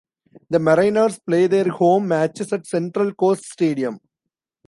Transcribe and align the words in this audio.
The 0.49 0.57
Mariners 0.57 1.19
play 1.19 1.45
their 1.45 1.69
home 1.69 2.07
matches 2.07 2.51
at 2.53 2.65
Central 2.65 3.13
Coast 3.13 3.43
Stadium. 3.51 3.99